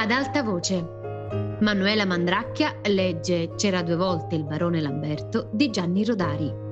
[0.00, 0.82] Ad alta voce.
[1.60, 6.69] Manuela Mandracchia legge C'era due volte il barone Lamberto di Gianni Rodari.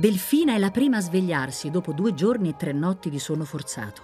[0.00, 4.00] Delfina è la prima a svegliarsi dopo due giorni e tre notti di sonno forzato.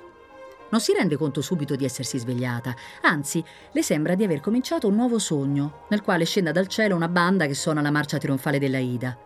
[0.68, 4.94] Non si rende conto subito di essersi svegliata, anzi, le sembra di aver cominciato un
[4.94, 8.76] nuovo sogno, nel quale scenda dal cielo una banda che suona la marcia trionfale della
[8.76, 9.16] Ida.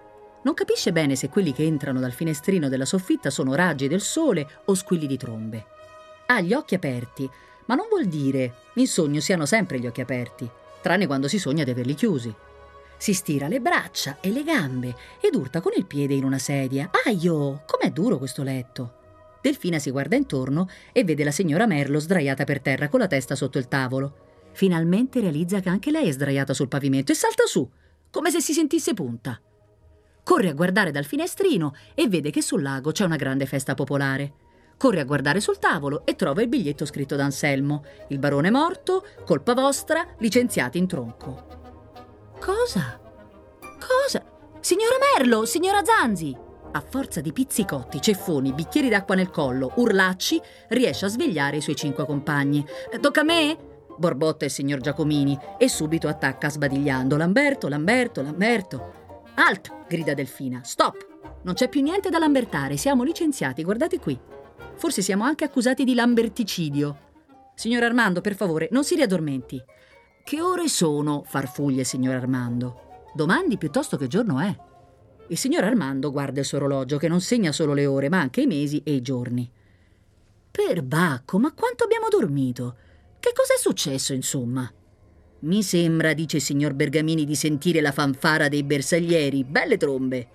[0.43, 4.47] Non capisce bene se quelli che entrano dal finestrino della soffitta sono raggi del sole
[4.67, 5.67] o squilli di trombe.
[6.27, 7.29] Ha gli occhi aperti,
[7.65, 10.49] ma non vuol dire in sogno siano sempre gli occhi aperti,
[10.81, 12.33] tranne quando si sogna di averli chiusi.
[13.01, 16.91] Si stira le braccia e le gambe ed urta con il piede in una sedia.
[17.07, 19.39] Aio, com'è duro questo letto!
[19.41, 23.35] Delfina si guarda intorno e vede la signora Merlo sdraiata per terra con la testa
[23.35, 24.51] sotto il tavolo.
[24.53, 27.67] Finalmente realizza che anche lei è sdraiata sul pavimento e salta su,
[28.11, 29.41] come se si sentisse punta.
[30.23, 34.33] Corre a guardare dal finestrino e vede che sul lago c'è una grande festa popolare.
[34.77, 37.83] Corre a guardare sul tavolo e trova il biglietto scritto da Anselmo.
[38.09, 41.60] Il barone morto, colpa vostra, licenziati in tronco.
[42.41, 42.99] Cosa?
[43.61, 44.25] Cosa?
[44.61, 46.35] Signora Merlo, signora Zanzi!
[46.73, 51.77] A forza di pizzicotti, ceffoni, bicchieri d'acqua nel collo, urlacci, riesce a svegliare i suoi
[51.77, 52.65] cinque compagni.
[53.01, 53.59] Tocca a me?
[54.01, 57.19] borbotta il signor Giacomini e subito attacca sbadigliando.
[57.19, 58.93] Lamberto, Lamberto, Lamberto.
[59.35, 59.85] Alt!
[59.87, 60.63] grida Delfina.
[60.65, 61.07] Stop!
[61.43, 64.19] Non c'è più niente da lambertare, siamo licenziati, guardate qui.
[64.75, 67.09] Forse siamo anche accusati di lamberticidio.
[67.55, 69.63] Signor Armando, per favore, non si riaddormenti.
[70.23, 71.23] Che ore sono?
[71.25, 73.05] farfuglia il signor Armando.
[73.15, 74.57] Domandi piuttosto che giorno è.
[75.29, 78.43] Il signor Armando guarda il suo orologio che non segna solo le ore, ma anche
[78.43, 79.51] i mesi e i giorni.
[80.51, 82.77] Per Bacco, ma quanto abbiamo dormito?
[83.19, 84.71] Che cos'è successo, insomma?
[85.41, 89.45] Mi sembra, dice il signor Bergamini, di sentire la fanfara dei bersaglieri.
[89.45, 90.29] Belle trombe.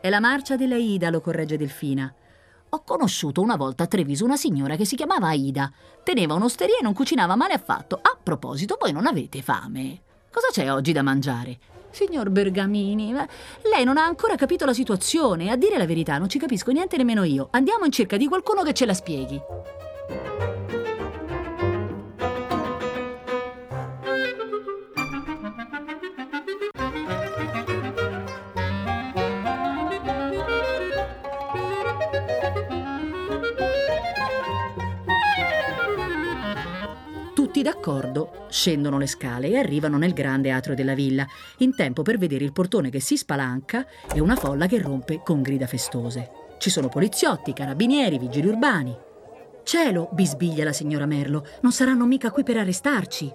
[0.00, 2.12] È la marcia della Ida, lo corregge Delfina.
[2.72, 5.72] Ho conosciuto una volta a Treviso una signora che si chiamava Aida.
[6.04, 7.98] Teneva un'osteria e non cucinava male affatto.
[8.00, 10.00] A proposito, voi non avete fame.
[10.30, 11.58] Cosa c'è oggi da mangiare?
[11.90, 15.50] Signor Bergamini, lei non ha ancora capito la situazione.
[15.50, 17.48] A dire la verità, non ci capisco niente nemmeno io.
[17.50, 19.40] Andiamo in cerca di qualcuno che ce la spieghi.
[37.60, 41.26] Tutti d'accordo scendono le scale e arrivano nel grande atrio della villa,
[41.58, 43.84] in tempo per vedere il portone che si spalanca
[44.14, 46.30] e una folla che rompe con grida festose.
[46.56, 48.96] Ci sono poliziotti, carabinieri, vigili urbani.
[49.62, 53.30] Cielo, bisbiglia la signora Merlo, non saranno mica qui per arrestarci.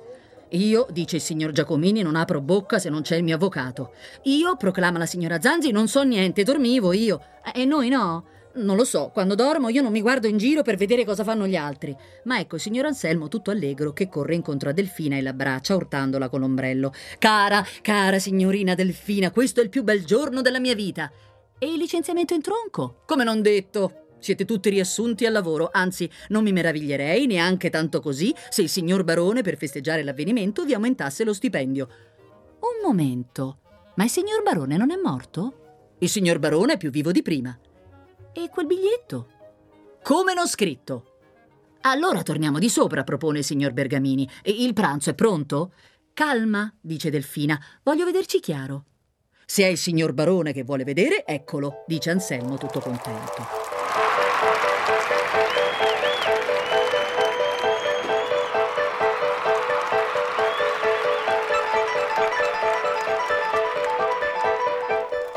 [0.50, 3.92] Io, dice il signor Giacomini, non apro bocca se non c'è il mio avvocato.
[4.24, 7.22] Io, proclama la signora Zanzi, non so niente, dormivo io.
[7.54, 8.26] E noi no?
[8.56, 11.46] Non lo so, quando dormo io non mi guardo in giro per vedere cosa fanno
[11.46, 11.94] gli altri.
[12.24, 16.30] Ma ecco il signor Anselmo tutto allegro che corre incontro a Delfina e l'abbraccia urtandola
[16.30, 16.94] con l'ombrello.
[17.20, 21.12] Cara, cara signorina Delfina, questo è il più bel giorno della mia vita.
[21.60, 23.02] E il licenziamento in tronco?
[23.06, 24.04] Come non detto.
[24.20, 29.04] Siete tutti riassunti al lavoro, anzi, non mi meraviglierei neanche tanto così se il signor
[29.04, 31.88] barone, per festeggiare l'avvenimento, vi aumentasse lo stipendio.
[32.60, 33.60] Un momento,
[33.96, 35.96] ma il signor barone non è morto?
[36.00, 37.56] Il signor barone è più vivo di prima.
[38.38, 39.30] E quel biglietto?
[40.04, 41.14] Come non scritto?
[41.84, 44.30] Allora torniamo di sopra, propone il signor Bergamini.
[44.44, 45.72] Il pranzo è pronto?
[46.14, 48.88] Calma, dice Delfina, voglio vederci chiaro.
[49.46, 53.48] Se è il signor Barone che vuole vedere, eccolo, dice Anselmo tutto contento.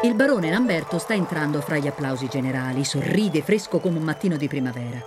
[0.05, 4.47] Il barone Lamberto sta entrando fra gli applausi generali, sorride fresco come un mattino di
[4.47, 5.03] primavera.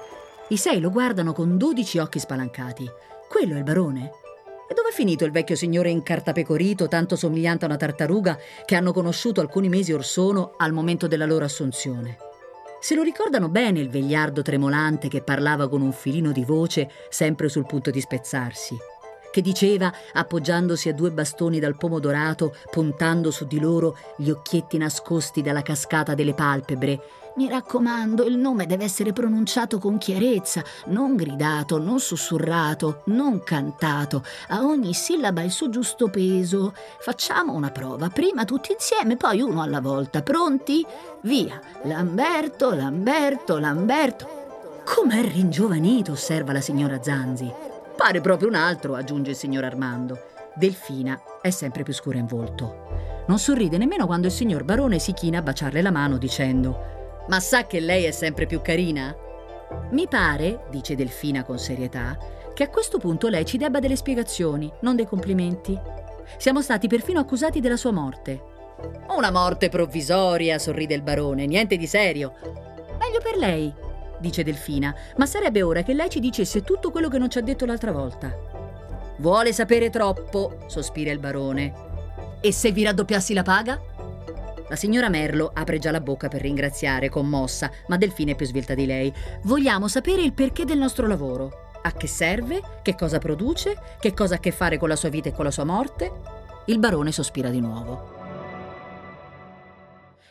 [0.49, 2.91] I sei lo guardano con dodici occhi spalancati.
[3.29, 4.11] Quello è il barone?
[4.69, 8.91] E dove è finito il vecchio signore incartapecorito, tanto somigliante a una tartaruga, che hanno
[8.91, 12.17] conosciuto alcuni mesi or sono al momento della loro assunzione?
[12.81, 17.47] Se lo ricordano bene il vegliardo tremolante che parlava con un filino di voce, sempre
[17.47, 18.77] sul punto di spezzarsi.
[19.31, 24.77] Che diceva, appoggiandosi a due bastoni dal pomo dorato, puntando su di loro gli occhietti
[24.77, 26.99] nascosti dalla cascata delle palpebre,
[27.33, 34.23] mi raccomando, il nome deve essere pronunciato con chiarezza, non gridato, non sussurrato, non cantato.
[34.49, 36.73] A ogni sillaba il suo giusto peso.
[36.99, 40.21] Facciamo una prova, prima tutti insieme, poi uno alla volta.
[40.21, 40.85] Pronti?
[41.21, 41.59] Via.
[41.83, 44.81] Lamberto, Lamberto, Lamberto.
[44.83, 47.49] Com'è ringiovanito, osserva la signora Zanzi.
[47.95, 50.19] Pare proprio un altro, aggiunge il signor Armando.
[50.55, 53.23] Delfina è sempre più scura in volto.
[53.27, 56.91] Non sorride nemmeno quando il signor Barone si china a baciarle la mano dicendo
[57.27, 59.15] ma sa che lei è sempre più carina?
[59.91, 62.17] Mi pare, dice Delfina con serietà,
[62.53, 65.79] che a questo punto lei ci debba delle spiegazioni, non dei complimenti.
[66.37, 68.43] Siamo stati perfino accusati della sua morte.
[69.15, 72.33] Una morte provvisoria, sorride il barone, niente di serio.
[72.99, 73.73] Meglio per lei,
[74.21, 77.41] dice Delfina, ma sarebbe ora che lei ci dicesse tutto quello che non ci ha
[77.41, 78.33] detto l'altra volta.
[79.17, 81.73] Vuole sapere troppo, sospira il barone.
[82.39, 83.79] E se vi raddoppiassi la paga?
[84.69, 88.73] La signora Merlo apre già la bocca per ringraziare, commossa, ma Delfina è più svelta
[88.73, 89.13] di lei.
[89.43, 91.71] Vogliamo sapere il perché del nostro lavoro.
[91.81, 92.61] A che serve?
[92.81, 93.77] Che cosa produce?
[93.99, 96.11] Che cosa ha a che fare con la sua vita e con la sua morte?
[96.65, 98.20] Il barone sospira di nuovo.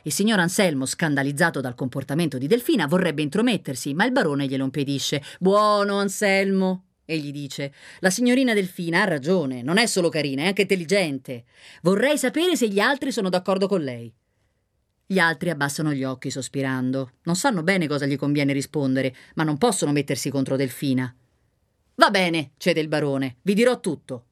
[0.02, 5.23] Il signor Anselmo, scandalizzato dal comportamento di Delfina, vorrebbe intromettersi, ma il barone glielo impedisce.
[5.38, 7.73] Buono, Anselmo, egli dice.
[7.99, 11.44] La signorina Delfina ha ragione, non è solo carina, è anche intelligente.
[11.82, 14.12] Vorrei sapere se gli altri sono d'accordo con lei.
[15.05, 17.14] Gli altri abbassano gli occhi sospirando.
[17.25, 21.14] Non sanno bene cosa gli conviene rispondere, ma non possono mettersi contro Delfina.
[21.97, 24.26] Va bene, cede il barone, vi dirò tutto.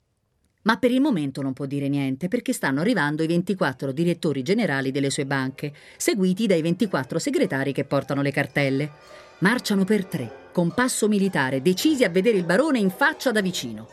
[0.69, 4.91] Ma per il momento non può dire niente perché stanno arrivando i 24 direttori generali
[4.91, 8.91] delle sue banche, seguiti dai 24 segretari che portano le cartelle.
[9.39, 13.89] Marciano per tre, con passo militare, decisi a vedere il barone in faccia da vicino.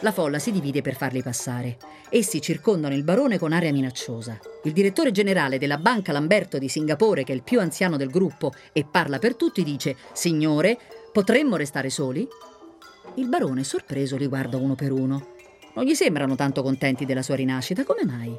[0.00, 1.76] La folla si divide per farli passare.
[2.08, 4.38] Essi circondano il barone con aria minacciosa.
[4.62, 8.52] Il direttore generale della Banca Lamberto di Singapore, che è il più anziano del gruppo
[8.72, 10.78] e parla per tutti, dice: Signore,
[11.10, 12.28] potremmo restare soli?
[13.14, 15.34] Il barone, sorpreso, li guarda uno per uno.
[15.76, 18.34] Non gli sembrano tanto contenti della sua rinascita, come mai?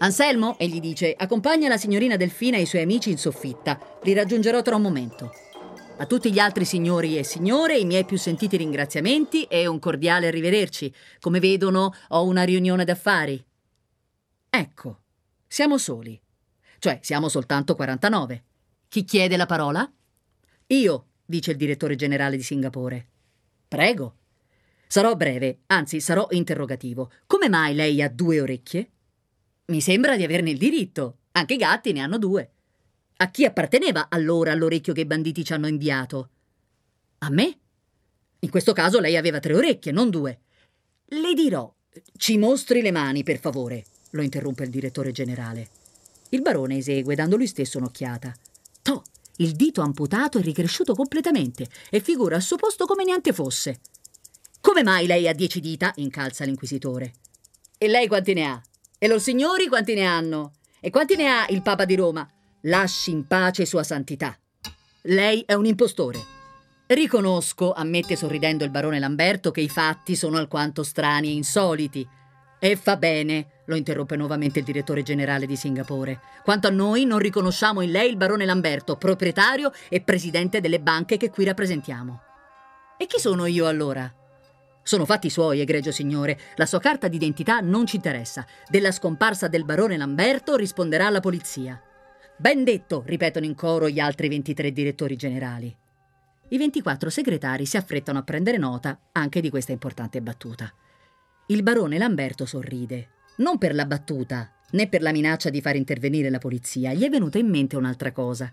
[0.00, 3.80] Anselmo, egli dice, accompagna la signorina Delfina e i suoi amici in soffitta.
[4.02, 5.32] Li raggiungerò tra un momento.
[5.96, 10.26] A tutti gli altri signori e signore i miei più sentiti ringraziamenti e un cordiale
[10.26, 10.92] arrivederci.
[11.20, 13.42] Come vedono, ho una riunione d'affari.
[14.50, 15.00] Ecco,
[15.46, 16.20] siamo soli.
[16.78, 18.44] Cioè, siamo soltanto 49.
[18.88, 19.90] Chi chiede la parola?
[20.66, 23.08] Io, dice il direttore generale di Singapore.
[23.68, 24.16] Prego.
[24.92, 27.10] Sarò breve, anzi sarò interrogativo.
[27.26, 28.90] Come mai lei ha due orecchie?
[29.68, 31.20] Mi sembra di averne il diritto.
[31.32, 32.50] Anche i gatti ne hanno due.
[33.16, 36.28] A chi apparteneva allora l'orecchio che i banditi ci hanno inviato?
[37.20, 37.58] A me?
[38.40, 40.40] In questo caso lei aveva tre orecchie, non due.
[41.06, 41.74] Le dirò.
[42.14, 45.70] Ci mostri le mani, per favore, lo interrompe il direttore generale.
[46.28, 48.30] Il barone esegue, dando lui stesso un'occhiata.
[48.82, 49.02] Toh,
[49.36, 53.80] il dito amputato è ricresciuto completamente e figura al suo posto come niente fosse.
[54.62, 55.90] Come mai lei ha dieci dita?
[55.96, 57.14] incalza l'inquisitore.
[57.76, 58.62] E lei quanti ne ha?
[58.96, 60.52] E loro signori quanti ne hanno?
[60.80, 62.26] E quanti ne ha il Papa di Roma?
[62.62, 64.38] Lasci in pace Sua Santità.
[65.02, 66.20] Lei è un impostore.
[66.86, 72.08] Riconosco, ammette sorridendo il barone Lamberto, che i fatti sono alquanto strani e insoliti.
[72.60, 76.20] E fa bene, lo interrompe nuovamente il direttore generale di Singapore.
[76.44, 81.16] Quanto a noi, non riconosciamo in lei il barone Lamberto, proprietario e presidente delle banche
[81.16, 82.20] che qui rappresentiamo.
[82.96, 84.14] E chi sono io allora?
[84.82, 86.38] Sono fatti suoi, egregio signore.
[86.56, 88.44] La sua carta d'identità non ci interessa.
[88.68, 91.80] Della scomparsa del barone Lamberto risponderà la polizia.
[92.36, 95.74] Ben detto, ripetono in coro gli altri 23 direttori generali.
[96.48, 100.72] I 24 segretari si affrettano a prendere nota anche di questa importante battuta.
[101.46, 103.08] Il barone Lamberto sorride.
[103.36, 107.08] Non per la battuta, né per la minaccia di far intervenire la polizia, gli è
[107.08, 108.52] venuta in mente un'altra cosa.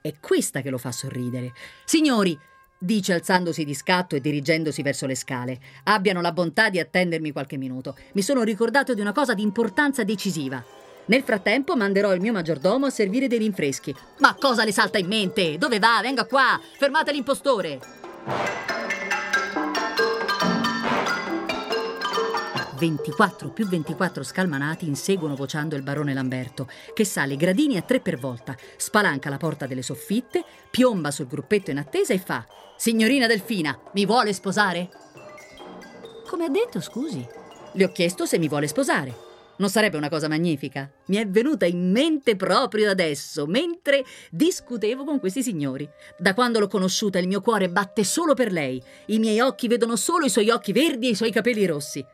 [0.00, 1.52] È questa che lo fa sorridere.
[1.84, 2.38] Signori,
[2.82, 7.56] dice alzandosi di scatto e dirigendosi verso le scale, abbiano la bontà di attendermi qualche
[7.56, 7.96] minuto.
[8.12, 10.62] Mi sono ricordato di una cosa di importanza decisiva.
[11.06, 13.94] Nel frattempo manderò il mio maggiordomo a servire dei rinfreschi.
[14.18, 15.58] Ma cosa le salta in mente?
[15.58, 16.00] Dove va?
[16.02, 16.60] Venga qua!
[16.78, 18.71] Fermate l'impostore!
[22.82, 28.18] 24 più 24 scalmanati inseguono vociando il barone Lamberto, che sale gradini a tre per
[28.18, 32.44] volta, spalanca la porta delle soffitte, piomba sul gruppetto in attesa e fa:
[32.76, 34.90] Signorina Delfina, mi vuole sposare?
[36.26, 37.24] Come ha detto, scusi?
[37.74, 39.14] Le ho chiesto se mi vuole sposare.
[39.58, 40.90] Non sarebbe una cosa magnifica?
[41.06, 45.88] Mi è venuta in mente proprio adesso, mentre discutevo con questi signori.
[46.18, 48.82] Da quando l'ho conosciuta il mio cuore batte solo per lei.
[49.06, 52.04] I miei occhi vedono solo i suoi occhi verdi e i suoi capelli rossi.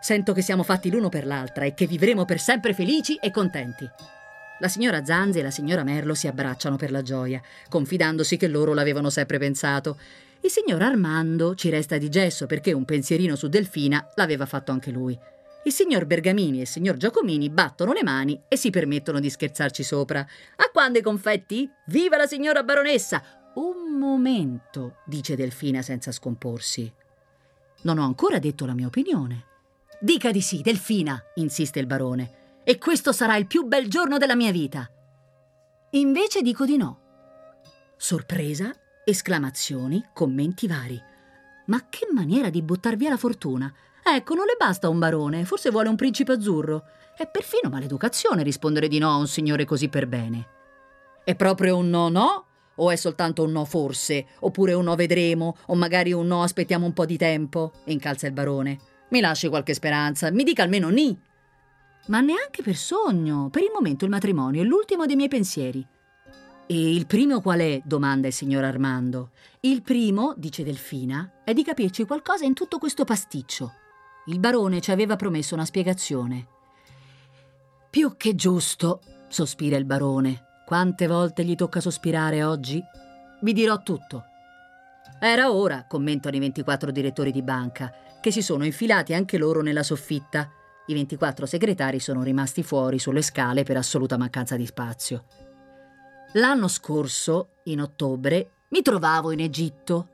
[0.00, 3.88] Sento che siamo fatti l'uno per l'altra e che vivremo per sempre felici e contenti.
[4.60, 8.74] La signora Zanzi e la signora Merlo si abbracciano per la gioia, confidandosi che loro
[8.74, 9.98] l'avevano sempre pensato.
[10.40, 14.90] Il signor Armando ci resta di gesso perché un pensierino su Delfina l'aveva fatto anche
[14.90, 15.18] lui.
[15.64, 19.82] Il signor Bergamini e il signor Giacomini battono le mani e si permettono di scherzarci
[19.82, 20.20] sopra.
[20.20, 21.68] A quando i confetti?
[21.86, 23.22] Viva la signora baronessa!
[23.54, 26.90] Un momento, dice Delfina senza scomporsi.
[27.82, 29.47] Non ho ancora detto la mia opinione.
[30.00, 34.36] Dica di sì, Delfina, insiste il barone, e questo sarà il più bel giorno della
[34.36, 34.88] mia vita.
[35.90, 37.00] Invece dico di no.
[37.96, 38.72] Sorpresa,
[39.04, 41.02] esclamazioni, commenti vari.
[41.66, 43.72] Ma che maniera di buttar via la fortuna!
[44.04, 46.84] Ecco, non le basta un barone, forse vuole un principe azzurro.
[47.16, 50.46] È perfino maleducazione rispondere di no a un signore così per bene.
[51.24, 52.46] È proprio un no no?
[52.76, 54.26] O è soltanto un no forse?
[54.40, 55.56] Oppure un no vedremo?
[55.66, 57.72] O magari un no aspettiamo un po' di tempo?
[57.84, 58.78] Incalza il barone.
[59.10, 61.18] Mi lasci qualche speranza, mi dica almeno ni.
[62.06, 63.48] Ma neanche per sogno.
[63.50, 65.86] Per il momento il matrimonio è l'ultimo dei miei pensieri.
[66.66, 67.80] E il primo qual è?
[67.84, 69.30] domanda il signor Armando.
[69.60, 73.72] Il primo, dice Delfina, è di capirci qualcosa in tutto questo pasticcio.
[74.26, 76.46] Il barone ci aveva promesso una spiegazione.
[77.88, 80.44] Più che giusto, sospira il barone.
[80.66, 82.82] Quante volte gli tocca sospirare oggi?
[83.40, 84.24] Vi dirò tutto.
[85.18, 89.82] Era ora, commentano i 24 direttori di banca, che si sono infilati anche loro nella
[89.82, 90.50] soffitta.
[90.86, 95.24] I 24 segretari sono rimasti fuori sulle scale per assoluta mancanza di spazio.
[96.32, 100.08] L'anno scorso, in ottobre, mi trovavo in Egitto.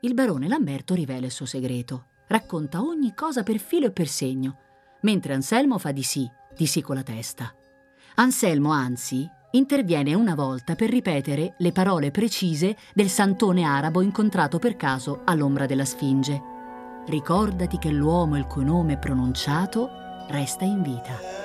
[0.00, 4.58] Il barone Lamberto rivela il suo segreto racconta ogni cosa per filo e per segno,
[5.02, 7.54] mentre Anselmo fa di sì, di sì con la testa.
[8.16, 14.76] Anselmo, anzi, interviene una volta per ripetere le parole precise del santone arabo incontrato per
[14.76, 16.53] caso all'ombra della Sfinge.
[17.06, 19.90] Ricordati che l'uomo il cui nome è pronunciato
[20.28, 21.43] resta in vita.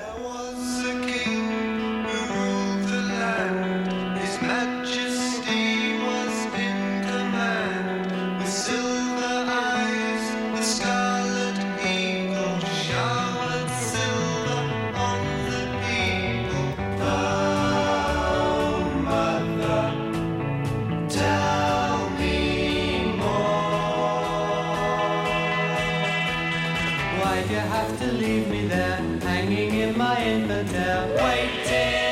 [27.80, 32.10] have to leave me there, hanging in my inventory, waiting.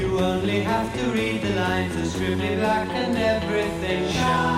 [0.00, 4.57] You only have to read the lines, are scribbly black and everything shines.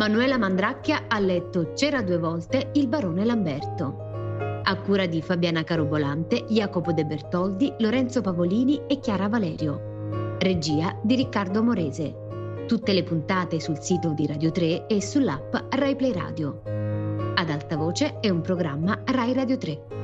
[0.00, 4.62] Manuela Mandracchia ha letto C'era due volte il barone Lamberto.
[4.62, 10.38] A cura di Fabiana Carobolante, Jacopo De Bertoldi, Lorenzo Pavolini e Chiara Valerio.
[10.38, 12.64] Regia di Riccardo Morese.
[12.66, 16.62] Tutte le puntate sul sito di Radio 3 e sull'app Rai Play Radio.
[17.34, 19.99] Ad alta voce è un programma Rai Radio 3.